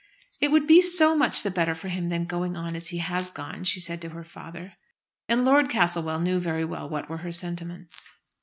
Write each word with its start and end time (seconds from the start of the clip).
"It 0.39 0.49
would 0.51 0.65
be 0.65 0.81
so 0.81 1.15
much 1.15 1.43
better 1.53 1.75
for 1.75 1.87
him 1.89 2.09
than 2.09 2.25
going 2.25 2.57
on 2.57 2.75
as 2.75 2.87
he 2.87 2.97
has 2.97 3.29
gone," 3.29 3.65
she 3.65 3.79
said 3.79 4.01
to 4.01 4.09
her 4.09 4.23
father. 4.23 4.73
And 5.27 5.45
Lord 5.45 5.69
Castlewell 5.69 6.19
knew 6.21 6.39
very 6.39 6.65
well 6.65 6.89
what 6.89 7.07
were 7.07 7.17
her 7.17 7.31
sentiments. 7.31 8.11